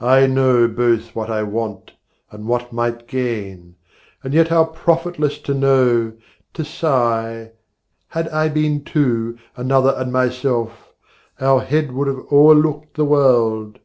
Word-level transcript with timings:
I 0.00 0.26
know 0.26 0.66
both 0.66 1.14
what 1.14 1.30
I 1.30 1.44
want 1.44 1.92
and 2.32 2.48
what 2.48 2.72
might 2.72 3.06
gain, 3.06 3.76
And 4.24 4.34
yet 4.34 4.48
how 4.48 4.64
profitless 4.64 5.38
to 5.42 5.54
know, 5.54 6.14
to 6.54 6.64
sigh 6.64 7.52
'Had 8.08 8.28
I 8.30 8.48
been 8.48 8.82
two, 8.82 9.38
another 9.56 9.94
and 9.96 10.12
myself, 10.12 10.92
'Our 11.40 11.60
head 11.60 11.92
would 11.92 12.08
have 12.08 12.32
o'erlooked 12.32 12.94
the 12.94 13.04
world! 13.04 13.78